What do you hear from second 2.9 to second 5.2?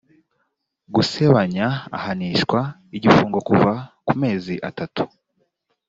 igifungo kuva ku mezi atatu